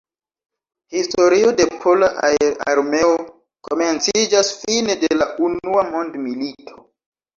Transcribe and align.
Historio 0.99 1.51
de 1.59 1.67
Pola 1.83 2.09
Aer-Armeo 2.29 3.11
komenciĝas 3.69 4.53
fine 4.63 4.97
de 5.05 5.11
la 5.23 5.29
unua 5.49 5.85
mondmilito. 5.93 6.83